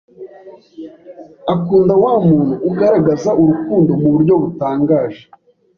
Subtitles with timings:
[1.53, 5.23] Akunda wa muntu ugaragaza urukundo mu buryo butangaje.